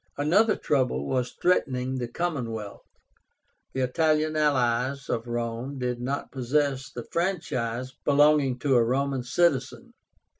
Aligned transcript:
Another 0.17 0.55
trouble 0.55 1.05
was 1.07 1.33
threatening 1.39 1.99
the 1.99 2.07
commonwealth. 2.07 2.81
The 3.73 3.81
Italian 3.81 4.35
allies 4.35 5.09
of 5.09 5.27
Rome 5.27 5.77
did 5.77 6.01
not 6.01 6.31
possess 6.31 6.89
the 6.89 7.03
franchise 7.11 7.93
belonging 8.03 8.57
to 8.61 8.73
a 8.77 8.83
Roman 8.83 9.21
citizen. 9.21 9.93